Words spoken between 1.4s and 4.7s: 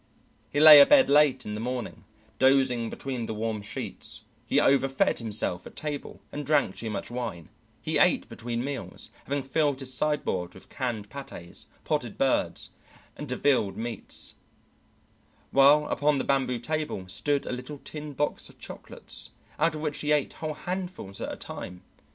in the morning, dozing between the warm sheets; he